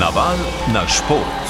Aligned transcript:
Naval 0.00 0.38
na 0.74 0.86
šport. 0.86 1.42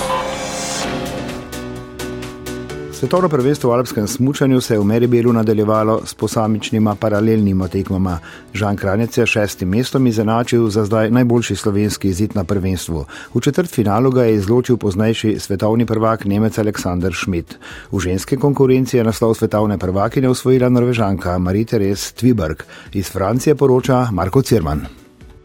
Svetovno 2.92 3.28
prvenstvo 3.28 3.70
v 3.70 3.74
alpskem 3.74 4.08
smutku 4.08 4.60
se 4.60 4.74
je 4.74 4.80
v 4.80 4.84
Meribelu 4.84 5.32
nadaljevalo 5.32 6.00
s 6.06 6.14
posamičnima 6.14 6.94
paralelnima 6.94 7.68
tekmama. 7.68 8.18
Žan 8.54 8.76
Kranjec 8.76 9.18
je 9.18 9.26
šestim 9.26 9.68
mestom 9.68 10.06
izenačil 10.06 10.68
za 10.68 10.84
zdaj 10.84 11.10
najboljši 11.10 11.56
slovenski 11.56 12.08
izid 12.08 12.36
na 12.36 12.44
prvenstvu. 12.44 13.04
V 13.34 13.40
četrt 13.40 13.70
finalu 13.70 14.10
ga 14.10 14.24
je 14.24 14.34
izločil 14.34 14.76
poznejši 14.76 15.36
svetovni 15.38 15.86
prvak 15.86 16.24
Nemec 16.24 16.58
Aleksandr 16.58 17.12
Schmidt. 17.14 17.58
V 17.92 18.00
ženski 18.00 18.36
konkurenci 18.36 18.96
je 18.96 19.04
naslov 19.04 19.34
svetovne 19.34 19.78
prvakine 19.78 20.28
usvojila 20.28 20.68
norvežanka 20.68 21.38
Marie-Therese 21.38 22.14
Tviberg. 22.14 22.62
Iz 22.92 23.10
Francije 23.10 23.54
poroča 23.54 24.08
Marko 24.12 24.42
Cirman. 24.42 24.97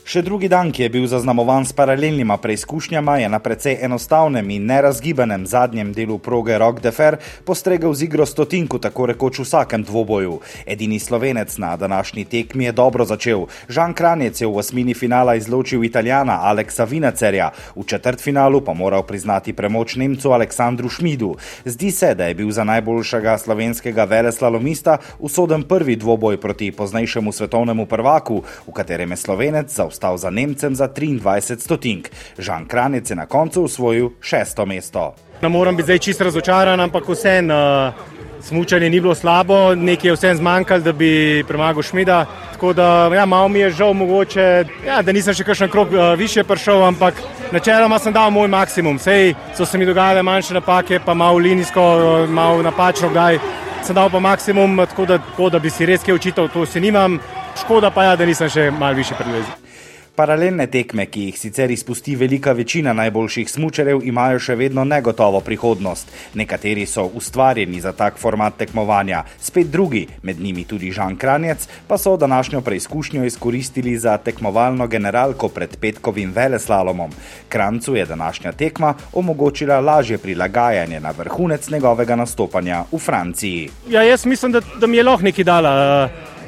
Še 0.03 0.19
drugi 0.19 0.49
dan, 0.51 0.67
ki 0.75 0.81
je 0.83 0.89
bil 0.91 1.05
zaznamovan 1.07 1.63
s 1.63 1.71
paralelnima 1.71 2.35
preizkušnjama, 2.43 3.13
je 3.21 3.27
na 3.31 3.37
precej 3.39 3.77
enostavnem 3.87 4.49
in 4.51 4.65
nerazgibanem 4.67 5.45
zadnjem 5.47 5.93
delu 5.95 6.17
proge 6.19 6.57
Rock 6.59 6.81
de 6.83 6.91
Fer 6.91 7.15
postregel 7.47 7.93
z 7.95 8.09
igro 8.09 8.25
stotinku, 8.27 8.81
tako 8.83 9.07
rekoč 9.13 9.39
v 9.39 9.45
vsakem 9.47 9.85
dvoboju. 9.87 10.41
Edini 10.67 10.99
slovenec 10.99 11.55
na 11.57 11.77
današnji 11.79 12.25
tekmi 12.25 12.67
je 12.67 12.73
dobro 12.75 13.05
začel. 13.07 13.45
Žan 13.71 13.95
Kranjec 13.95 14.41
je 14.41 14.47
v 14.47 14.57
osmini 14.59 14.93
finala 14.93 15.37
izločil 15.39 15.87
italijana 15.87 16.35
Aleksa 16.51 16.83
Vinacerja, 16.83 17.53
v 17.71 17.87
četrt 17.87 18.19
finalu 18.19 18.59
pa 18.59 18.75
moral 18.75 19.07
priznati 19.07 19.55
premoč 19.55 19.95
Nemcu 19.95 20.35
Aleksandru 20.35 20.91
Šmidu. 20.91 21.37
Zdi 21.63 21.91
se, 21.91 22.11
da 22.11 22.27
je 22.27 22.35
bil 22.35 22.51
za 22.51 22.67
najboljšega 22.67 23.37
slovenskega 23.37 24.03
veleslalomista 24.03 24.97
usoden 25.19 25.63
prvi 25.63 25.95
dvoboj 25.95 26.41
proti 26.43 26.73
poznejšemu 26.75 27.31
svetovnemu 27.31 27.87
prvaku, 27.87 28.43
v 28.67 28.75
katerem 28.75 29.15
je 29.15 29.23
slovenec 29.23 29.71
za 29.71 29.92
zaostal 29.93 30.17
za 30.17 30.29
Nemcem 30.29 30.75
za 30.75 30.87
23 30.87 31.59
stotink. 31.59 32.09
Žan 32.37 32.65
Kranec 32.65 33.09
je 33.09 33.15
na 33.15 33.25
koncu 33.25 33.63
usvojil 33.63 34.09
šesto 34.21 34.65
mesto. 34.65 35.13
Ne 35.41 35.49
moram 35.49 35.75
biti 35.75 35.85
zdaj 35.85 35.99
čisto 35.99 36.23
razočaran, 36.23 36.79
ampak 36.79 37.09
vseeno. 37.09 37.93
Uh... 37.93 38.13
Smučanje 38.43 38.89
ni 38.89 38.99
bilo 38.99 39.15
slabo, 39.15 39.71
nekaj 39.75 40.09
je 40.09 40.13
vsem 40.13 40.37
zmanjkalo, 40.37 40.83
da 40.83 40.91
bi 40.91 41.43
premagal 41.47 41.81
Šmida. 41.81 42.25
Tako 42.51 42.73
da 42.73 43.07
ja, 43.15 43.25
malo 43.25 43.47
mi 43.47 43.59
je 43.59 43.69
žal, 43.71 43.93
mogoče, 43.93 44.65
ja, 44.85 45.01
da 45.01 45.13
nisem 45.15 45.33
še 45.33 45.45
kakšen 45.47 45.71
krok 45.71 45.87
uh, 45.95 46.19
više 46.19 46.43
prišel, 46.43 46.83
ampak 46.83 47.21
načeloma 47.55 47.99
sem 48.03 48.13
dal 48.13 48.31
moj 48.35 48.51
maksimum. 48.51 48.99
Sej 48.99 49.31
so 49.55 49.63
se 49.65 49.77
mi 49.77 49.87
dogajale 49.87 50.23
manjše 50.23 50.59
napake, 50.59 50.99
pa 50.99 51.13
malo 51.13 51.39
linijsko, 51.39 51.81
malo 52.27 52.59
napačno, 52.61 53.13
kdaj 53.15 53.39
sem 53.83 53.95
dal 53.95 54.11
pa 54.11 54.19
maksimum, 54.19 54.75
tako 54.91 55.05
da, 55.05 55.17
tako 55.23 55.49
da 55.49 55.63
bi 55.63 55.71
si 55.71 55.87
res 55.87 56.03
kaj 56.03 56.19
učitelj, 56.19 56.51
to 56.51 56.65
si 56.65 56.83
nimam. 56.83 57.19
Škoda 57.63 57.95
pa 57.95 58.03
je, 58.03 58.09
ja, 58.09 58.15
da 58.19 58.25
nisem 58.25 58.49
še 58.49 58.71
malo 58.75 58.99
više 58.99 59.15
predvezil. 59.15 59.72
Paralelne 60.13 60.67
tekme, 60.69 61.07
ki 61.09 61.23
jih 61.25 61.37
sicer 61.41 61.71
izpusti 61.73 62.13
velika 62.13 62.51
večina 62.53 62.91
najboljših 62.93 63.49
smočerev, 63.49 64.03
imajo 64.05 64.37
še 64.45 64.53
vedno 64.59 64.83
negotovo 64.85 65.39
prihodnost. 65.41 66.11
Nekateri 66.37 66.83
so 66.85 67.07
ustvarjeni 67.17 67.79
za 67.81 67.95
tak 67.97 68.19
format 68.21 68.53
tekmovanja, 68.59 69.23
spet 69.41 69.71
drugi, 69.73 70.03
med 70.21 70.37
njimi 70.37 70.67
tudi 70.69 70.91
Žan 70.93 71.15
Kranjec, 71.17 71.65
pa 71.87 71.97
so 71.97 72.13
današnjo 72.17 72.61
preizkušnjo 72.61 73.23
izkoristili 73.25 73.95
za 73.97 74.19
tekmovalno 74.21 74.85
generalko 74.87 75.49
pred 75.49 75.73
petkovim 75.81 76.35
veleslalomom. 76.35 77.09
Krancu 77.49 77.95
je 77.95 78.05
današnja 78.05 78.51
tekma 78.51 78.93
omogočila 79.13 79.79
lažje 79.79 80.17
prilagajanje 80.17 80.99
na 80.99 81.15
vrhunec 81.17 81.71
njegovega 81.73 82.15
nastopanja 82.15 82.83
v 82.91 83.01
Franciji. 83.01 83.69
Ja, 83.89 84.05
jaz 84.05 84.25
mislim, 84.29 84.51
da, 84.51 84.61
da 84.79 84.87
mi 84.87 85.01
je 85.01 85.09
lahko 85.09 85.25
nekaj 85.25 85.49
dala. 85.49 85.73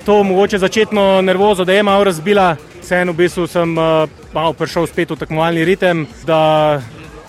To 0.06 0.24
mogoče 0.24 0.58
začetno 0.58 1.22
nervozo, 1.22 1.66
da 1.66 1.74
je 1.74 1.84
malo 1.84 2.04
razbila 2.04 2.56
vseeno 2.82 3.12
v 3.12 3.16
bistvu 3.16 3.48
sem 3.48 3.78
uh, 3.78 4.10
malo 4.34 4.54
prišel 4.54 4.86
spet 4.88 5.10
v 5.10 5.16
tekmovalni 5.18 5.66
ritem, 5.66 6.06
da 6.26 6.82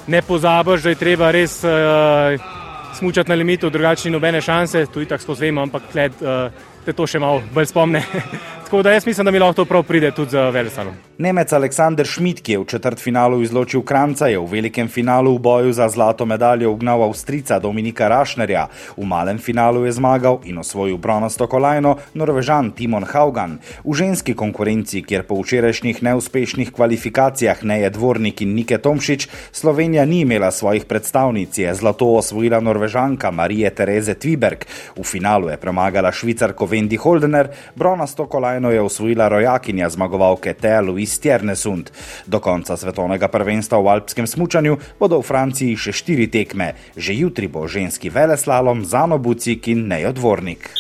ne 0.07 0.21
pozabiš, 0.23 0.83
da 0.85 0.93
je 0.93 0.99
treba 1.01 1.31
res 1.33 1.65
uh, 1.65 2.37
smučati 2.99 3.31
na 3.31 3.35
limitu, 3.35 3.71
drugače 3.71 4.09
ni 4.09 4.13
nobene 4.13 4.41
šanse, 4.41 4.87
tu 4.93 5.01
je 5.01 5.09
tako 5.09 5.23
spozvemo, 5.23 5.63
ampak 5.63 5.89
tled, 5.93 6.21
uh, 6.21 6.53
te 6.85 6.93
to 6.93 7.07
še 7.09 7.19
malo 7.19 7.41
bolj 7.55 7.71
spomne. 7.73 8.05
Tako 8.67 8.83
da 8.83 8.93
jaz 8.93 9.07
mislim, 9.07 9.25
da 9.25 9.31
mi 9.31 9.39
lahko 9.39 9.55
to 9.55 9.65
prav 9.65 9.83
pride 9.83 10.11
tudi 10.11 10.31
za 10.31 10.51
Velesalom. 10.51 10.95
Nemec 11.19 11.53
Aleksandr 11.53 12.05
Schmidt, 12.05 12.43
ki 12.45 12.53
je 12.53 12.59
v 12.59 12.65
četrt 12.69 13.01
finalu 13.01 13.39
izločil 13.43 13.81
Kranca, 13.81 14.27
je 14.29 14.37
v 14.39 14.51
velikem 14.51 14.89
finalu 14.89 15.37
v 15.37 15.41
boju 15.41 15.73
za 15.73 15.89
zlato 15.89 16.27
medaljo 16.27 16.73
ugnal 16.73 17.03
Avstrica 17.03 17.57
Dominika 17.59 18.09
Rašnerja. 18.09 18.67
V 18.97 19.07
malem 19.09 19.39
finalu 19.39 19.87
je 19.87 19.93
zmagal 19.93 20.41
in 20.45 20.59
osvojil 20.59 20.99
bronasto 20.99 21.47
kolajno 21.47 21.95
Norvežan 22.15 22.71
Timon 22.77 23.07
Haugan. 23.09 23.59
V 23.85 23.95
ženski 23.95 24.35
konkurenci, 24.35 25.01
kjer 25.03 25.23
po 25.23 25.39
včerajšnjih 25.41 26.03
neuspešnih 26.03 26.73
kvalifikacijah 26.73 27.65
ne 27.65 27.81
je 27.81 27.91
dvornik 27.91 28.43
in 28.43 28.53
Nike 28.53 28.79
Tomšič, 28.79 29.29
Slovenija 29.53 30.05
ni 30.05 30.21
imela 30.21 30.51
svojih 30.51 30.85
predstavnic, 30.85 31.59
je 31.59 31.75
zlato 31.75 32.11
osvojila 32.19 32.61
Norvežanka 32.61 33.31
Marije 33.31 33.71
Tereze 33.71 34.15
Tviberg. 34.15 34.69
V 34.99 35.03
finalu 35.03 35.49
je 35.49 35.57
premagala 35.57 36.13
švicarko 36.13 36.67
Wendy 36.67 36.99
Holdener, 36.99 37.49
bronasto 37.75 38.27
kolajno 38.27 38.56
kolajno 38.57 38.71
je 38.71 38.81
osvojila 38.81 39.29
rojakinja 39.29 39.89
zmagovalke 39.89 40.55
Tea 40.55 40.81
Louise 40.81 41.21
Tjernesund. 41.21 41.91
Do 42.27 42.41
konca 42.41 42.77
svetovnega 42.77 43.29
prvenstva 43.29 43.79
v 43.79 43.89
alpskem 43.89 44.27
smučanju 44.27 44.79
bodo 44.99 45.21
v 45.21 45.29
Franciji 45.29 45.77
še 45.77 45.93
štiri 45.93 46.25
tekme. 46.33 46.73
Že 46.97 47.13
jutri 47.21 47.49
bo 47.53 47.69
ženski 47.69 48.09
veleslalom 48.09 48.85
Zano 48.85 49.19
Bucik 49.19 49.69
in 49.69 49.89
Nejodvornik. 49.93 50.73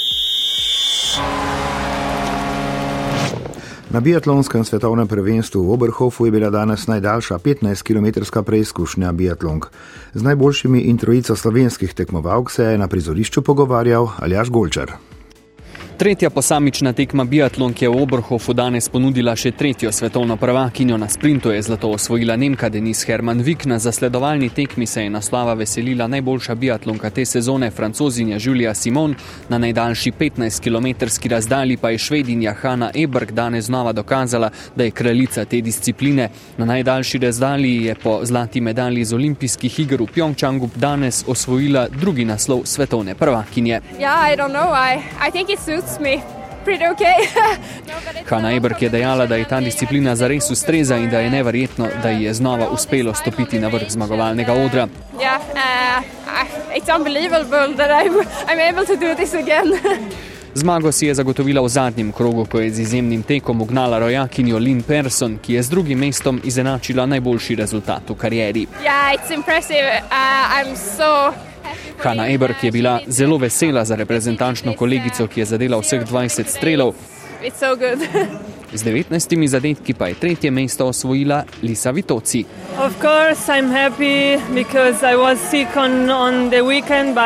Na 3.92 4.00
biatlonskem 4.00 4.64
svetovnem 4.64 5.08
prvenstvu 5.08 5.60
v 5.60 5.72
Oberhofu 5.76 6.26
je 6.26 6.32
bila 6.32 6.48
danes 6.48 6.88
najdaljša 6.88 7.36
15-km 7.44 8.40
preizkušnja 8.40 9.12
biatlonk. 9.12 9.68
Z 10.16 10.22
najboljšimi 10.24 10.88
in 10.88 10.96
trojico 10.96 11.36
slovenskih 11.36 11.92
tekmovalk 11.92 12.50
se 12.50 12.72
je 12.72 12.78
na 12.80 12.88
prizorišču 12.88 13.44
pogovarjal 13.44 14.08
Aljaš 14.16 14.48
Golčar. 14.48 15.15
Tretja 15.98 16.30
posamična 16.30 16.92
tekma 16.92 17.24
biatlon, 17.24 17.72
ki 17.72 17.84
je 17.84 17.88
v 17.88 18.02
Oberhofu 18.02 18.52
danes 18.52 18.88
ponudila 18.92 19.32
še 19.36 19.54
tretjo 19.56 19.88
svetovno 19.92 20.36
prvakinjo 20.36 20.96
na 21.00 21.06
sprintu, 21.08 21.48
je 21.50 21.62
zlato 21.62 21.88
osvojila 21.88 22.36
Nemka 22.36 22.68
Denis 22.68 23.00
Herman 23.08 23.40
Vik. 23.40 23.64
Na 23.64 23.78
zasledovalni 23.78 24.50
tekmi 24.52 24.86
se 24.86 25.02
je 25.02 25.10
naslava 25.10 25.54
veselila 25.54 26.06
najboljša 26.06 26.54
biatlonka 26.54 27.10
te 27.10 27.24
sezone, 27.24 27.70
francozinja 27.70 28.36
Julia 28.40 28.74
Simon. 28.74 29.14
Na 29.48 29.58
najdaljši 29.58 30.12
15-km 30.18 30.86
razdalji 31.30 31.76
pa 31.76 31.90
je 31.90 31.98
švedinja 31.98 32.52
Hanna 32.52 32.90
Eberg 32.94 33.32
danes 33.32 33.64
znova 33.64 33.92
dokazala, 33.92 34.50
da 34.76 34.84
je 34.84 34.90
kraljica 34.90 35.44
te 35.44 35.60
discipline. 35.60 36.28
Na 36.58 36.64
najdaljši 36.64 37.18
razdalji 37.18 37.84
je 37.84 37.94
po 37.94 38.20
zlati 38.22 38.60
medalji 38.60 39.04
z 39.04 39.14
olimpijskih 39.14 39.80
iger 39.80 40.02
v 40.02 40.06
Pjongčangu 40.12 40.70
danes 40.76 41.24
osvojila 41.26 41.88
drugi 41.88 42.24
naslov 42.24 42.60
svetovne 42.64 43.14
prvakinje. 43.14 43.80
Yeah, 43.98 44.36
Okay. 46.66 47.14
Hanna 48.30 48.52
Eberg 48.52 48.82
je 48.82 48.88
dejala, 48.88 49.26
da 49.26 49.36
je 49.36 49.44
ta 49.44 49.60
disciplina 49.60 50.16
zares 50.16 50.50
ustreza 50.50 50.96
in 50.96 51.10
da 51.10 51.20
je 51.20 51.30
neverjetno, 51.30 51.88
da 52.02 52.10
ji 52.10 52.24
je 52.24 52.34
znova 52.34 52.68
uspelo 52.68 53.14
stopiti 53.14 53.58
na 53.58 53.68
vrh 53.68 53.88
zmagovalnega 53.88 54.52
odra. 54.52 54.88
Yeah, 55.18 55.38
uh, 55.38 56.04
Zmago 60.54 60.92
si 60.92 61.06
je 61.06 61.14
zagotovila 61.14 61.62
v 61.62 61.68
zadnjem 61.68 62.12
krogu, 62.12 62.46
ko 62.50 62.60
je 62.60 62.70
z 62.70 62.80
izjemnim 62.80 63.22
tekom 63.22 63.60
ugnala 63.60 63.98
rojakinjo 63.98 64.58
Lynn 64.58 64.82
Persson, 64.82 65.38
ki 65.38 65.54
je 65.54 65.62
z 65.62 65.70
drugim 65.70 65.98
mestom 65.98 66.40
izenačila 66.44 67.06
najboljši 67.06 67.54
rezultat 67.54 68.10
v 68.10 68.14
karieri. 68.14 68.66
Yeah, 68.82 69.14
Hanna 72.02 72.28
Eberg 72.28 72.56
je 72.62 72.70
bila 72.70 73.00
zelo 73.06 73.38
vesela 73.38 73.84
za 73.84 73.96
reprezentančno 73.96 74.74
kolegico, 74.74 75.26
ki 75.26 75.40
je 75.40 75.44
zadela 75.44 75.78
vseh 75.80 76.02
20 76.04 76.44
strelov. 76.46 76.94
Z 78.72 78.84
19 78.84 79.48
zadetki 79.48 79.94
pa 79.94 80.08
je 80.08 80.14
tretje 80.14 80.50
mesto 80.50 80.86
osvojila 80.86 81.44
Lisa 81.62 81.90
Vitoci. 81.90 82.44
Seveda 82.76 83.34
sem 83.34 83.70
vesela, 83.70 84.64
ker 84.64 84.94
sem 84.94 85.18
bila 85.18 85.36
bolna 85.74 86.50
na 86.50 86.62
vikend. 86.62 87.16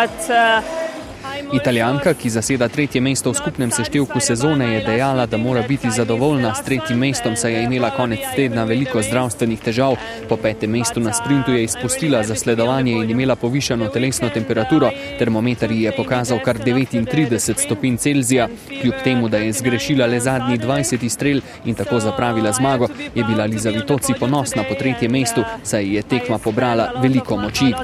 Italijanka, 1.53 2.15
ki 2.15 2.31
zaseda 2.31 2.69
tretje 2.69 3.01
mesto 3.01 3.31
v 3.31 3.35
skupnem 3.35 3.71
seštevku 3.75 4.21
sezone, 4.21 4.69
je 4.75 4.85
dejala, 4.87 5.27
da 5.27 5.37
mora 5.37 5.63
biti 5.69 5.91
zadovoljna 5.91 6.55
s 6.55 6.63
tretjim 6.65 6.99
mestom, 6.99 7.37
saj 7.37 7.53
je 7.53 7.63
imela 7.65 7.91
konec 7.91 8.21
tedna 8.37 8.65
veliko 8.65 9.03
zdravstvenih 9.03 9.61
težav. 9.61 9.97
Po 10.29 10.37
petem 10.37 10.71
mestu 10.71 11.01
na 11.01 11.13
sprintu 11.13 11.53
je 11.53 11.65
izpustila 11.65 12.23
zasledovanje 12.23 12.93
in 12.93 13.11
imela 13.11 13.37
povišano 13.37 13.89
telesno 13.89 14.29
temperaturo. 14.29 14.91
Termometer 15.19 15.73
je 15.73 15.93
pokazal 15.97 16.39
kar 16.45 16.59
39 16.59 17.59
stopinj 17.59 17.97
Celzija. 17.97 18.49
Kljub 18.81 18.95
temu, 19.05 19.29
da 19.29 19.39
je 19.39 19.53
zgrešila 19.53 20.07
le 20.07 20.21
zadnji 20.21 20.59
20 20.59 21.09
strel 21.09 21.41
in 21.65 21.75
tako 21.75 22.01
zapravila 22.01 22.53
zmago, 22.53 22.89
je 23.15 23.25
bila 23.25 23.45
Liza 23.45 23.71
Vitoci 23.71 24.15
ponosna 24.21 24.65
po 24.69 24.75
tretjem 24.75 25.13
mestu, 25.13 25.45
saj 25.63 25.97
je 25.97 26.03
tekma 26.03 26.39
pobrala 26.39 26.93
veliko 27.03 27.37
moči 27.37 27.75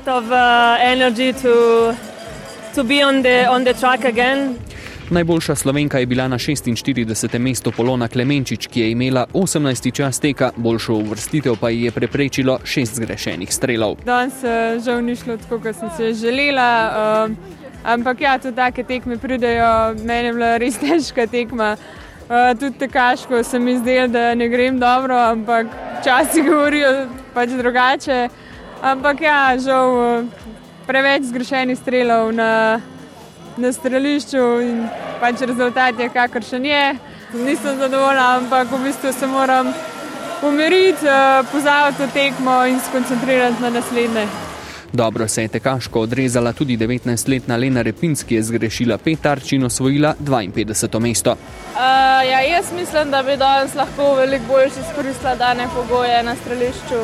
to 2.77 2.85
be 2.85 3.03
on 3.03 3.23
the, 3.23 3.47
on 3.49 3.65
the 3.65 3.75
track 3.75 4.05
again. 4.05 4.59
Najboljša 5.11 5.55
slovenka 5.55 5.99
je 5.99 6.07
bila 6.07 6.29
na 6.29 6.39
46. 6.39 7.39
mestu 7.39 7.73
Polona 7.73 8.09
Klemenčič, 8.09 8.67
ki 8.67 8.81
je 8.81 8.91
imela 8.91 9.27
18. 9.33 9.95
čas 9.95 10.21
teka, 10.21 10.51
boljšo 10.57 10.95
uvrstitev 10.95 11.57
pa 11.61 11.71
ji 11.71 11.83
je 11.83 11.91
preprečilo 11.91 12.59
šest 12.65 12.95
zgrešenih 12.95 13.55
strelov. 13.55 13.97
Danes 14.05 14.35
uh, 14.43 14.85
žal 14.85 15.01
ni 15.05 15.17
šlo 15.17 15.37
tako, 15.37 15.59
kot 15.59 15.77
sem 15.77 15.91
se 15.97 16.13
želela. 16.13 16.69
Uh, 17.29 17.37
Ampak 17.85 18.21
ja, 18.21 18.39
tudi 18.39 18.57
take 18.57 18.83
tekme 18.85 19.17
pridejo, 19.19 19.95
meni 20.05 20.27
je 20.27 20.33
bila 20.33 20.57
res 20.59 20.79
težka 20.83 21.27
tekma. 21.27 21.77
Uh, 22.29 22.59
tudi 22.61 22.79
tekaško 22.79 23.43
se 23.45 23.59
mi 23.59 23.79
zdelo, 23.79 24.09
da 24.09 24.35
ne 24.35 24.49
grem 24.49 24.81
dobro, 24.81 25.17
ampak 25.17 25.67
časi 26.05 26.43
govorijo 26.43 27.07
pač 27.35 27.51
drugače. 27.51 28.29
Ampak 28.83 29.21
ja, 29.21 29.57
žal 29.59 30.27
preveč 30.87 31.23
zgrešenih 31.23 31.79
strelov 31.79 32.33
na, 32.35 32.81
na 33.57 33.73
strelišču 33.73 34.45
in 34.63 34.87
pač 35.21 35.43
rezultat 35.43 35.99
je 35.99 36.09
kakršen 36.09 36.65
je. 36.65 36.97
Nisem 37.35 37.79
zadovoljna, 37.79 38.27
ampak 38.37 38.71
v 38.73 38.83
bistvu 38.85 39.13
se 39.13 39.27
moram 39.27 39.73
umiriti, 40.43 41.07
uh, 41.07 41.47
pozavati 41.53 41.99
to 41.99 42.07
tekmo 42.15 42.65
in 42.67 42.81
skoncentrirati 42.81 43.63
na 43.63 43.71
naslednje. 43.71 44.27
Dobro 44.93 45.29
se 45.29 45.43
je 45.43 45.49
tekaško 45.49 46.01
odrezala 46.01 46.53
tudi 46.53 46.77
19-letna 46.77 47.57
Lena 47.57 47.83
Repinc, 47.83 48.23
ki 48.23 48.35
je 48.35 48.43
zgrešila 48.43 48.99
pet 48.99 49.21
tarč 49.21 49.53
in 49.53 49.65
osvojila 49.65 50.15
52. 50.21 51.01
mesto. 51.01 51.33
Uh, 51.33 51.79
ja, 52.31 52.41
jaz 52.41 52.73
mislim, 52.73 53.11
da 53.11 53.23
bi 53.23 53.37
danes 53.37 53.75
lahko 53.75 54.15
veliko 54.15 54.45
bolj 54.49 54.71
izkoristila 54.81 55.35
dane 55.35 55.69
pogoje 55.75 56.23
na 56.23 56.37
strelišču. 56.37 57.01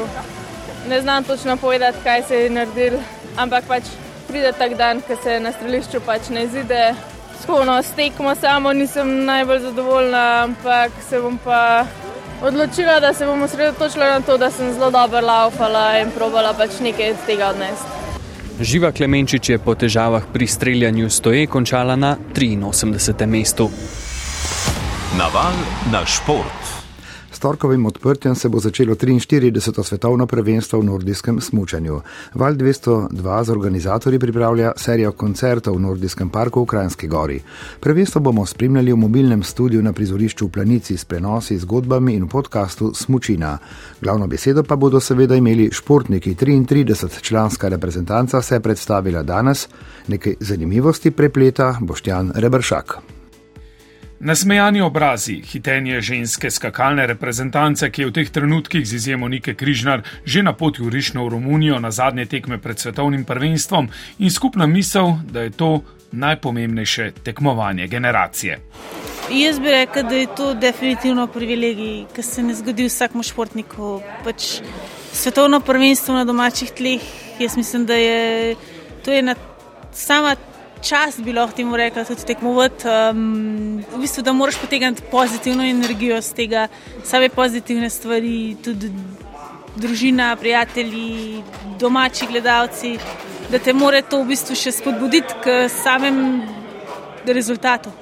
Ne 0.88 1.00
znam 1.00 1.24
točno 1.24 1.56
povedati, 1.56 1.98
kaj 2.04 2.22
se 2.22 2.36
je 2.36 2.50
naredil, 2.50 2.98
ampak 3.36 3.64
pač 3.68 3.90
pride 4.28 4.52
tak 4.58 4.76
dan, 4.76 5.00
ko 5.00 5.16
se 5.22 5.40
na 5.40 5.52
strelišču 5.52 6.00
pač 6.06 6.28
ne 6.30 6.44
izide. 6.44 6.94
Skono 7.42 7.82
s 7.82 7.90
tekmo 7.96 8.34
samo 8.34 8.72
nisem 8.72 9.24
najbolj 9.24 9.58
zadovoljna, 9.58 10.24
ampak 10.44 10.92
se 11.08 11.20
bom 11.20 11.38
pa 11.44 11.86
odločila, 12.42 13.00
da 13.00 13.12
se 13.14 13.26
bom 13.26 13.42
osredotočila 13.42 14.12
na 14.18 14.20
to, 14.20 14.38
da 14.38 14.50
sem 14.50 14.72
zelo 14.72 14.90
dobro 14.90 15.20
laufala 15.20 15.98
in 15.98 16.10
probala 16.10 16.54
pač 16.54 16.78
nekaj 16.80 17.10
iz 17.10 17.26
tega 17.26 17.50
odnesti. 17.50 18.02
Živa 18.60 18.92
Klemenčič 18.92 19.48
je 19.48 19.58
po 19.58 19.74
težavah 19.74 20.22
pri 20.32 20.46
streljanju 20.46 21.10
stoje 21.10 21.46
končala 21.46 21.96
na 21.96 22.16
83. 22.34 23.26
mestu. 23.26 23.70
Naval 25.18 25.52
na 25.92 26.06
šport 26.06 26.61
torkovim 27.42 27.86
odprtjem 27.86 28.34
se 28.34 28.48
bo 28.48 28.60
začelo 28.60 28.94
43. 28.94 29.82
svetovno 29.82 30.26
prvenstvo 30.26 30.80
v 30.80 30.84
nordijskem 30.84 31.40
smučanju. 31.40 32.00
Val 32.34 32.54
202 32.54 33.44
z 33.44 33.50
organizatorji 33.50 34.18
pripravlja 34.18 34.72
serijo 34.76 35.12
koncertov 35.12 35.76
v 35.76 35.80
nordijskem 35.80 36.28
parku 36.30 36.62
v 36.62 36.66
Krajnski 36.66 37.08
gori. 37.08 37.40
Prvenstvo 37.80 38.20
bomo 38.20 38.46
spremljali 38.46 38.92
v 38.92 38.96
mobilnem 38.96 39.42
studiu 39.42 39.82
na 39.82 39.92
prizorišču 39.92 40.46
v 40.46 40.50
Planici 40.50 40.96
s 40.96 41.04
prenosi, 41.04 41.58
zgodbami 41.58 42.14
in 42.14 42.24
v 42.24 42.28
podkastu 42.28 42.92
Smučina. 42.94 43.58
Glavno 44.00 44.26
besedo 44.26 44.62
pa 44.62 44.76
bodo 44.76 45.00
seveda 45.00 45.34
imeli 45.34 45.70
športniki. 45.72 46.34
33 46.34 47.20
članska 47.22 47.68
reprezentanca 47.68 48.42
se 48.42 48.54
je 48.54 48.60
predstavila 48.60 49.22
danes, 49.22 49.68
nekaj 50.06 50.36
zanimivosti 50.40 51.10
prepleta 51.10 51.78
Boštjan 51.80 52.32
Rebršak. 52.34 53.11
Nasmejani 54.24 54.80
obrazi, 54.80 55.40
hitenje 55.42 56.00
ženske 56.00 56.50
skakalne 56.50 57.06
reprezentance, 57.06 57.88
ki 57.90 58.02
je 58.02 58.06
v 58.06 58.12
teh 58.14 58.28
trenutkih 58.30 58.84
z 58.86 58.94
izjemo 58.94 59.28
Nike 59.28 59.56
Križnar 59.58 60.04
že 60.24 60.44
na 60.46 60.52
poti 60.54 60.78
v 60.82 60.94
Rišno 60.94 61.24
v 61.26 61.32
Romunijo 61.34 61.80
na 61.82 61.90
zadnje 61.90 62.28
tekme 62.30 62.58
pred 62.62 62.78
svetovnim 62.78 63.24
prvenstvom 63.24 63.88
in 64.18 64.30
skupna 64.30 64.66
misel, 64.66 65.18
da 65.26 65.42
je 65.42 65.50
to 65.50 65.82
najpomembnejše 66.12 67.10
tekmovanje 67.24 67.88
generacije. 67.88 68.60
Jaz 69.30 69.58
bi 69.58 69.70
rekel, 69.70 70.06
da 70.06 70.14
je 70.14 70.26
to 70.36 70.54
definitivno 70.54 71.26
privilegij, 71.26 72.06
ki 72.14 72.22
se 72.22 72.46
ne 72.46 72.54
zgodi 72.54 72.86
vsakmu 72.86 73.26
športniku. 73.26 74.00
Pač 74.22 74.62
svetovno 75.12 75.60
prvenstvo 75.60 76.14
na 76.14 76.24
domačih 76.24 76.70
tleh, 76.70 77.02
jaz 77.42 77.56
mislim, 77.56 77.86
da 77.90 77.98
je 77.98 78.54
to 79.02 79.10
ena 79.10 79.34
sama 79.90 80.36
čas 80.82 81.20
bi 81.20 81.32
lahko 81.32 81.56
temu 81.56 81.76
rekla, 81.76 82.04
tudi 82.04 82.26
tekmovati. 82.26 82.88
Um, 82.88 83.84
v 83.94 84.00
bistvu, 84.02 84.22
da 84.22 84.32
moraš 84.32 84.58
potegniti 84.60 85.02
pozitivno 85.10 85.64
energijo 85.64 86.20
z 86.22 86.34
tega, 86.34 86.68
same 87.04 87.28
pozitivne 87.28 87.90
stvari, 87.90 88.56
tudi 88.64 88.90
družina, 89.76 90.36
prijatelji, 90.36 91.42
domači 91.80 92.26
gledalci, 92.26 92.98
da 93.50 93.58
te 93.58 93.72
more 93.72 94.02
to 94.02 94.22
v 94.22 94.32
bistvu 94.34 94.56
še 94.58 94.72
spodbuditi 94.72 95.40
k 95.44 95.66
samem 95.72 96.42
rezultatu. 97.26 98.01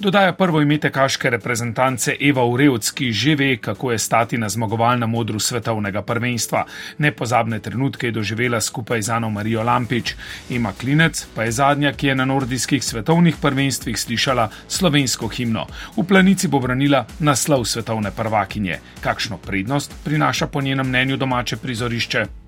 Dodaja 0.00 0.32
prvo 0.32 0.62
ime 0.62 0.78
tekaške 0.80 1.30
reprezentance 1.30 2.14
Eva 2.20 2.44
Urevc, 2.48 2.88
ki 2.96 3.10
že 3.12 3.34
ve, 3.36 3.56
kako 3.60 3.92
je 3.92 3.98
stati 3.98 4.38
na 4.38 4.48
zmagovalnem 4.48 5.10
modru 5.10 5.40
svetovnega 5.40 6.02
prvenstva. 6.02 6.64
Nepozabne 6.98 7.58
trenutke 7.60 8.06
je 8.06 8.12
doživela 8.16 8.60
skupaj 8.60 9.02
z 9.02 9.10
Ano 9.10 9.30
Marijo 9.30 9.62
Lampič. 9.62 10.14
Ima 10.50 10.72
klinec, 10.72 11.26
pa 11.34 11.44
je 11.44 11.52
zadnja, 11.52 11.92
ki 11.92 12.06
je 12.06 12.14
na 12.14 12.24
nordijskih 12.24 12.84
svetovnih 12.84 13.36
prvenstvih 13.42 14.00
slišala 14.00 14.48
slovensko 14.68 15.28
himno. 15.28 15.66
V 15.96 16.08
planici 16.08 16.48
bo 16.48 16.64
branila 16.64 17.04
naslov 17.20 17.68
svetovne 17.68 18.10
prvakinje. 18.10 18.80
Kakšno 19.00 19.36
prednost 19.36 19.92
prinaša 20.04 20.46
po 20.46 20.62
njenem 20.62 20.88
mnenju 20.88 21.16
domače 21.16 21.56
prizorišče? 21.56 22.39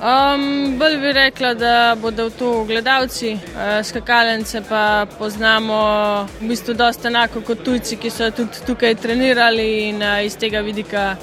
Um, 0.00 0.78
bolj 0.78 0.96
bi 0.96 1.12
rekla, 1.12 1.54
da 1.54 1.96
bodo 2.00 2.30
to 2.30 2.64
gledalci, 2.64 3.34
uh, 3.34 3.84
skakalence 3.84 4.62
pa 4.68 5.06
poznamo 5.18 5.76
v 6.40 6.48
bistvu 6.48 6.74
dosta 6.74 7.08
enako 7.08 7.42
kot 7.44 7.60
tujci, 7.64 7.98
ki 8.00 8.10
so 8.10 8.30
tudi 8.30 8.64
tukaj 8.66 8.94
trenirali 8.94 9.68
in 9.90 10.00
uh, 10.02 10.24
iz 10.24 10.38
tega 10.40 10.64
vidika 10.64 11.16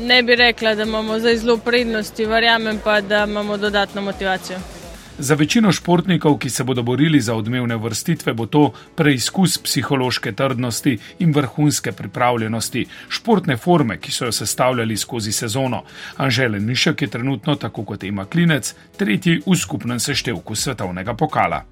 ne 0.00 0.22
bi 0.22 0.34
rekla, 0.34 0.74
da 0.74 0.82
imamo 0.88 1.18
zdaj 1.18 1.36
zelo 1.36 1.56
prednosti, 1.56 2.24
verjamem 2.24 2.80
pa, 2.84 3.00
da 3.00 3.24
imamo 3.28 3.56
dodatno 3.56 4.02
motivacijo. 4.02 4.79
Za 5.22 5.34
večino 5.34 5.72
športnikov, 5.72 6.38
ki 6.38 6.50
se 6.50 6.64
bodo 6.64 6.82
borili 6.82 7.20
za 7.20 7.34
odmevne 7.34 7.76
vrstitve, 7.76 8.32
bo 8.32 8.46
to 8.46 8.72
preizkus 8.96 9.58
psihološke 9.58 10.32
trdnosti 10.32 10.98
in 11.18 11.32
vrhunske 11.32 11.92
pripravljenosti, 11.92 12.86
športne 13.08 13.56
forme, 13.56 13.98
ki 14.00 14.12
so 14.12 14.24
jo 14.24 14.32
sestavljali 14.32 14.96
skozi 14.96 15.32
sezono. 15.32 15.82
Anžele 16.16 16.60
Nišek 16.60 17.02
je 17.02 17.08
trenutno, 17.08 17.54
tako 17.54 17.84
kot 17.84 18.04
ima 18.04 18.24
Klinec, 18.24 18.74
tretji 18.96 19.42
v 19.46 19.56
skupnem 19.56 20.00
seštevku 20.00 20.54
svetovnega 20.54 21.14
pokala. 21.14 21.62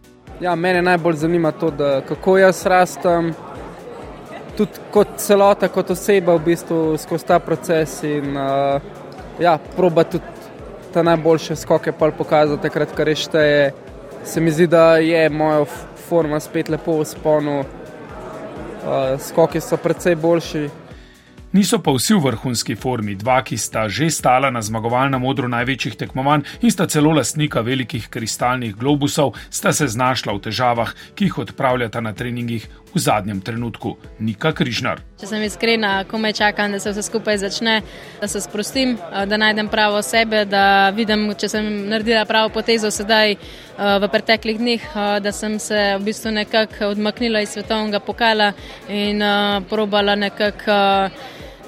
Ja, 0.41 0.55
mene 0.55 0.83
najbolj 0.83 1.17
zanima 1.17 1.53
to, 1.53 1.71
da, 1.71 2.01
kako 2.09 2.39
jaz 2.39 2.67
rastem, 2.67 3.33
tudi 4.57 4.85
kot 4.93 5.17
celota, 5.17 5.69
kot 5.69 5.91
oseba, 5.91 6.37
v 6.37 6.45
bistvu 6.53 6.99
skozi 6.99 7.27
ta 7.27 7.39
proces 7.39 8.03
in 8.03 8.37
uh, 8.37 8.83
ja, 9.41 9.59
proba 9.77 10.05
tudi 10.05 10.38
ta 10.93 11.03
najboljše 11.03 11.57
skoke 11.57 11.93
pa 11.93 12.11
pokazati, 12.11 12.63
takrat, 12.63 12.95
kar 12.97 13.07
rešteje. 13.07 13.73
Se 14.25 14.41
mi 14.41 14.51
zdi, 14.51 14.67
da 14.67 14.97
je 14.97 15.31
moja 15.31 15.65
forma 16.09 16.41
spet 16.41 16.69
lepo 16.69 16.99
v 16.99 17.05
sponu, 17.05 17.61
uh, 17.61 19.21
skoki 19.21 19.61
so 19.61 19.77
precej 19.77 20.17
boljši. 20.17 20.69
Niso 21.53 21.79
pa 21.81 21.95
vsi 21.97 22.13
v 22.13 22.21
vrhunski 22.27 22.75
formi, 22.77 23.15
dva, 23.17 23.39
ki 23.41 23.57
sta 23.57 23.87
že 23.89 24.11
stala 24.13 24.51
na 24.53 24.61
zmagovalnem 24.61 25.25
odru 25.25 25.49
največjih 25.49 25.97
tekmovanj 25.97 26.45
in 26.61 26.69
sta 26.69 26.85
celo 26.85 27.15
lastnika 27.17 27.63
velikih 27.65 28.11
kristalnih 28.13 28.77
globusov, 28.77 29.33
sta 29.49 29.73
se 29.73 29.89
znašla 29.89 30.37
v 30.37 30.43
težavah, 30.45 30.93
ki 31.17 31.25
jih 31.25 31.39
odpravljata 31.39 32.05
na 32.05 32.13
treningih 32.13 32.69
v 32.95 32.99
zadnjem 32.99 33.41
trenutku. 33.41 33.97
Nika 34.21 34.53
Križnar. 34.53 35.03
Če 35.21 35.29
sem 35.31 35.43
iskrena, 35.43 36.05
komaj 36.09 36.33
čakam, 36.41 36.73
da 36.73 36.81
se 36.81 36.93
vse 36.93 37.03
skupaj 37.07 37.39
začne, 37.43 37.81
da 38.21 38.29
se 38.29 38.41
sprostim, 38.41 38.97
da 38.99 39.37
najdem 39.37 39.69
pravo 39.69 40.03
sebe, 40.03 40.45
da 40.49 40.91
vidim, 40.97 41.29
če 41.39 41.51
sem 41.53 41.69
naredila 41.91 42.25
pravo 42.29 42.53
potezo 42.55 42.91
sedaj 42.95 43.37
v 43.79 44.11
preteklih 44.13 44.59
dneh, 44.59 44.87
da 45.23 45.33
sem 45.33 45.59
se 45.63 45.79
v 45.99 46.05
bistvu 46.11 46.35
nekako 46.35 46.93
odmaknila 46.95 47.43
iz 47.43 47.57
svetovnega 47.57 48.01
pokala 48.01 48.53
in 48.89 49.23
probala 49.69 50.15
nekako 50.19 50.79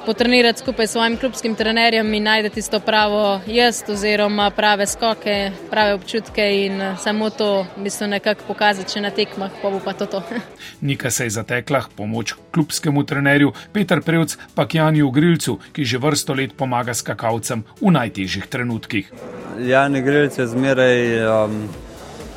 potrenirati 0.06 0.58
skupaj 0.58 0.86
s 0.86 0.90
svojim 0.90 1.16
klubskim 1.16 1.54
trenerjem 1.54 2.14
in 2.14 2.22
najti 2.22 2.50
tisto 2.50 2.80
pravo 2.80 3.40
jaz, 3.46 3.82
oziroma 3.88 4.50
prave 4.50 4.86
skoke, 4.86 5.50
prave 5.70 5.94
občutke 5.94 6.64
in 6.64 6.80
eh, 6.80 6.96
samo 6.98 7.30
to, 7.30 7.66
v 7.76 7.84
bistvu 7.84 8.06
nekako 8.06 8.44
pokazati, 8.46 8.92
če 8.92 9.00
na 9.00 9.10
tekmah, 9.10 9.50
pa 9.62 9.70
bo 9.70 9.80
pa 9.84 9.92
to. 9.92 10.06
to. 10.06 10.22
Nika 10.80 11.10
se 11.10 11.24
je 11.24 11.30
zatekla 11.30 11.84
pomoč 11.96 12.34
klubskemu 12.50 13.04
trenerju 13.04 13.52
Petr 13.72 14.00
Prevc, 14.00 14.36
pa 14.54 14.66
Janju 14.72 15.10
Grilcu, 15.10 15.58
ki 15.72 15.84
že 15.84 15.98
vrsto 15.98 16.34
let 16.34 16.56
pomaga 16.56 16.94
skakalcem 16.94 17.64
v 17.80 17.90
najtežjih 17.90 18.46
trenutkih. 18.46 19.12
Jan 19.58 19.92
Grilc 19.92 20.38
je 20.38 20.46
zmeraj 20.46 21.26
um, 21.26 21.68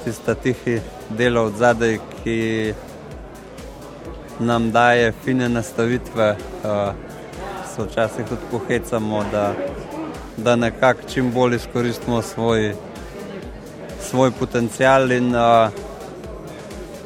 tista 0.03 0.35
tihi 0.35 0.79
delo 1.09 1.45
od 1.47 1.55
zadaj, 1.55 1.99
ki 2.23 2.73
nam 4.39 4.71
daje 4.71 5.13
fine 5.23 5.49
nastavitve. 5.49 6.35
Uh, 6.63 7.12
se 7.75 7.83
včasih 7.83 8.25
tudi 8.29 8.41
pohecamo, 8.51 9.25
da, 9.31 9.53
da 10.37 10.55
nekako 10.55 11.09
čim 11.13 11.31
bolj 11.31 11.55
izkoristimo 11.55 12.21
svoj, 12.21 12.73
svoj 14.01 14.31
potencial 14.31 15.11
in 15.11 15.35
uh, 15.35 15.69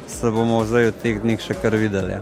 se 0.06 0.30
bomo 0.30 0.64
zdaj 0.64 0.90
v 0.90 0.92
teh 1.02 1.22
dneh 1.22 1.40
še 1.40 1.54
kar 1.62 1.76
videli. 1.76 2.18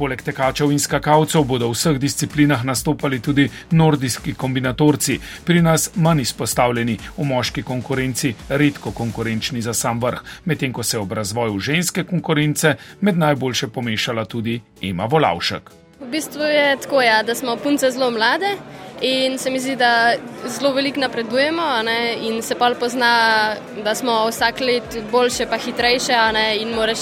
Poleg 0.00 0.22
tekačev 0.24 0.70
in 0.72 0.80
skakalcev 0.80 1.44
bodo 1.44 1.68
v 1.68 1.76
vseh 1.76 1.98
disciplinah 2.00 2.62
nastopali 2.64 3.18
tudi 3.20 3.44
nordijski 3.70 4.32
kombinatorci, 4.34 5.18
pri 5.44 5.60
nas 5.62 5.90
manj 5.94 6.24
izpostavljeni 6.24 6.96
v 7.18 7.26
moški 7.28 7.62
konkurenci, 7.62 8.32
redko 8.48 8.94
konkurenčni 8.96 9.60
za 9.62 9.74
sam 9.74 10.00
vrh, 10.00 10.24
medtem 10.44 10.72
ko 10.72 10.82
se 10.82 10.96
je 10.96 11.02
ob 11.02 11.12
razvoju 11.12 11.60
ženske 11.60 12.06
konkurence 12.08 12.74
med 13.00 13.18
najboljše 13.18 13.68
pomešala 13.68 14.24
tudi 14.24 14.60
Ema 14.80 15.04
Volavšek. 15.04 15.79
V 16.00 16.06
bistvu 16.08 16.42
je 16.42 16.76
tako, 16.80 17.02
ja, 17.02 17.22
da 17.22 17.34
smo 17.34 17.56
punce 17.56 17.90
zelo 17.90 18.10
mlade 18.10 18.56
in 19.00 19.38
se 19.38 19.50
mi 19.50 19.60
zdi, 19.60 19.76
da 19.76 20.14
zelo 20.46 20.72
veliko 20.72 21.00
napredujemo 21.00 21.82
ne, 21.84 22.16
in 22.22 22.42
se 22.42 22.54
pa 22.54 22.70
pozna, 22.80 23.54
da 23.84 23.94
smo 23.94 24.28
vsak 24.28 24.60
let 24.60 24.96
boljše 25.12 25.46
pa 25.46 25.56
hitrejše 25.56 26.16
ne, 26.32 26.56
in 26.56 26.74
moraš 26.74 26.98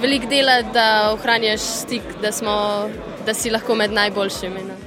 veliko 0.00 0.26
delati, 0.26 0.68
da 0.72 1.12
ohranjaš 1.12 1.60
stik, 1.60 2.02
da, 2.22 2.32
smo, 2.32 2.88
da 3.26 3.34
si 3.34 3.50
lahko 3.50 3.74
med 3.74 3.92
najboljšimi. 3.92 4.62
Ne. 4.62 4.85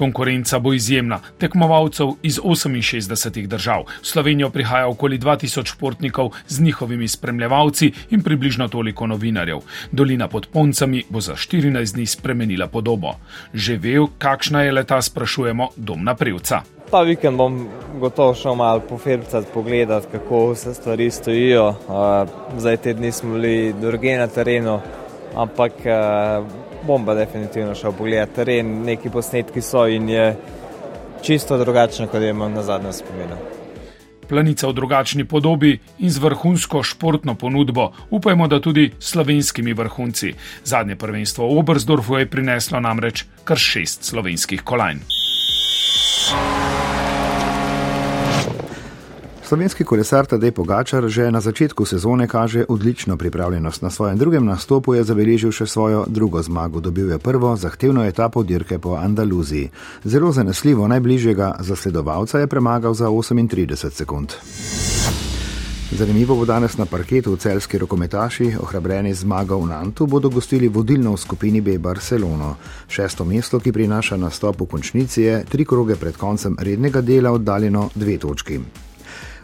Konkurenca 0.00 0.58
bo 0.58 0.72
izjemna. 0.72 1.18
Tekmovalcev 1.38 2.14
iz 2.22 2.38
68 2.40 3.46
držav. 3.46 3.82
V 4.00 4.06
Slovenijo 4.06 4.48
prihaja 4.50 4.88
okoli 4.88 5.18
2000 5.18 5.66
športnikov 5.74 6.30
z 6.48 6.60
njihovimi 6.60 7.08
spremljevalci 7.08 7.92
in 8.10 8.22
približno 8.22 8.68
toliko 8.68 9.06
novinarjev. 9.06 9.58
Dolina 9.92 10.28
pod 10.28 10.46
Poncami 10.52 11.04
bo 11.08 11.20
za 11.20 11.34
14 11.36 11.94
dni 11.94 12.06
spremenila 12.06 12.66
podobo. 12.66 13.14
Že 13.52 13.76
ve, 13.76 14.06
kakšna 14.18 14.62
je 14.62 14.72
leta, 14.72 15.02
sprašujemo 15.02 15.68
Domna 15.76 16.14
Prevca. 16.14 16.62
Ta 16.90 17.02
vikend 17.02 17.36
bom 17.36 17.68
gotovo 18.00 18.34
šel 18.34 18.54
malo 18.54 18.80
po 18.80 18.98
Ferbcah 18.98 19.44
pogledat, 19.54 20.08
kako 20.12 20.54
se 20.54 20.74
stvari 20.74 21.10
stojijo. 21.10 21.74
Zdaj 22.58 22.76
te 22.76 22.94
dni 22.94 23.12
smo 23.12 23.34
bili 23.34 23.74
druge 23.80 24.16
na 24.16 24.26
terenu, 24.26 24.80
ampak 25.36 25.72
bom 26.86 27.04
pa 27.04 27.14
definitivno 27.14 27.74
šel 27.74 27.92
pogledat 27.92 28.34
teren, 28.34 28.82
neki 28.84 29.10
posnetki 29.10 29.62
so 29.62 29.86
in 29.86 30.08
je 30.08 30.36
čisto 31.22 31.58
drugačno, 31.58 32.06
kot 32.06 32.22
je 32.22 32.30
imel 32.30 32.50
na 32.50 32.62
zadnjem 32.62 32.92
spominu. 32.92 33.36
Planica 34.28 34.68
v 34.68 34.72
drugačni 34.72 35.24
podobi 35.24 35.72
in 35.98 36.10
z 36.10 36.18
vrhunsko 36.22 36.82
športno 36.82 37.34
ponudbo, 37.34 37.90
upajmo, 38.10 38.46
da 38.46 38.60
tudi 38.60 38.92
slovenskimi 38.98 39.72
vrhunci. 39.74 40.34
Zadnje 40.64 40.96
prvenstvo 40.96 41.48
v 41.50 41.58
Obersdorfu 41.58 42.18
je 42.18 42.30
prineslo 42.30 42.80
namreč 42.80 43.24
kar 43.44 43.58
šest 43.58 44.04
slovenskih 44.04 44.62
kolajn. 44.62 45.02
Slovenski 49.50 49.82
kolesar 49.84 50.30
Tadej 50.30 50.54
Pogačar 50.54 51.10
že 51.10 51.26
na 51.26 51.40
začetku 51.42 51.82
sezone 51.82 52.30
kaže 52.30 52.64
odlično 52.68 53.16
pripravljenost. 53.16 53.82
Na 53.82 53.90
svojem 53.90 54.18
drugem 54.18 54.46
nastopu 54.46 54.94
je 54.94 55.02
zabeležil 55.02 55.50
še 55.50 55.66
svojo 55.66 56.04
drugo 56.06 56.38
zmago. 56.42 56.78
Dobil 56.80 57.10
je 57.10 57.18
prvo 57.18 57.56
zahtevno 57.56 58.04
etapo 58.06 58.42
dirke 58.46 58.78
po 58.78 58.94
Andaluziji. 58.94 59.70
Zelo 60.04 60.30
zanesljivo 60.32 60.86
najbližjega 60.88 61.56
zasledovalca 61.66 62.38
je 62.38 62.46
premagal 62.46 62.94
za 62.94 63.10
38 63.10 63.90
sekund. 63.90 64.38
Zanimivo 65.90 66.36
bo 66.36 66.44
danes 66.46 66.76
na 66.78 66.86
parketu 66.86 67.34
celski 67.36 67.78
rokometaši, 67.78 68.54
ohrabreni 68.62 69.14
zmaga 69.14 69.58
v 69.58 69.66
Nantu, 69.66 70.06
bodo 70.06 70.30
gostili 70.30 70.68
vodilno 70.68 71.14
v 71.14 71.18
skupini 71.18 71.60
B 71.60 71.78
Barcelono. 71.78 72.54
Šesto 72.86 73.24
mesto, 73.24 73.58
ki 73.58 73.72
prinaša 73.72 74.16
nastop 74.16 74.60
v 74.60 74.70
končnici, 74.70 75.22
je 75.22 75.42
tri 75.42 75.66
kroge 75.66 75.98
pred 75.98 76.14
koncem 76.16 76.54
rednega 76.54 77.00
dela 77.00 77.32
oddaljeno 77.34 77.90
dve 77.94 78.18
točki. 78.18 78.60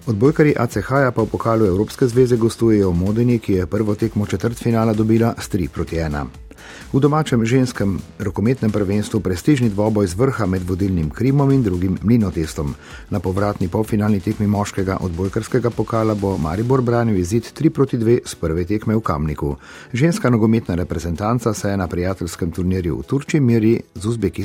Odbojkari 0.07 0.55
ACH-ja 0.55 1.11
pa 1.11 1.23
v 1.23 1.27
pokalu 1.27 1.67
Evropske 1.67 2.07
zveze 2.07 2.39
gostujejo 2.39 2.95
v 2.95 2.95
Modeni, 2.95 3.39
ki 3.43 3.53
je 3.53 3.67
prvo 3.67 3.99
tekmo 3.99 4.27
četrtfinala 4.27 4.95
dobila 4.95 5.35
s 5.35 5.51
3 5.51 5.67
proti 5.67 5.99
1. 5.99 6.47
V 6.93 7.01
domačem 7.03 7.43
ženskem 7.43 7.99
rokometnem 8.19 8.71
prvenstvu 8.71 9.19
prestižni 9.21 9.67
dvoboj 9.75 10.07
z 10.07 10.15
vrha 10.15 10.47
med 10.47 10.63
vodilnim 10.63 11.11
Krimom 11.11 11.51
in 11.51 11.63
drugim 11.63 11.99
Mlinotestom. 12.03 12.75
Na 13.11 13.19
povratni 13.19 13.67
polfinalni 13.69 14.23
tekmi 14.23 14.47
moškega 14.47 15.03
odbojkarskega 15.03 15.71
pokala 15.75 16.15
bo 16.15 16.39
Maribor 16.39 16.87
branil 16.87 17.19
izid 17.19 17.51
3 17.51 17.71
proti 17.75 17.99
2 17.99 18.23
z 18.23 18.35
prve 18.35 18.65
tekme 18.65 18.95
v 18.95 19.03
Kamniku. 19.03 19.57
Ženska 19.93 20.31
nogometna 20.31 20.75
reprezentanca 20.75 21.55
se 21.55 21.71
je 21.71 21.77
na 21.77 21.91
prijateljskem 21.91 22.51
turnirju 22.55 22.99
v 22.99 23.03
Turčiji 23.03 23.41
meri 23.41 23.81
z 23.95 24.07
Uzbekistanom. 24.07 24.45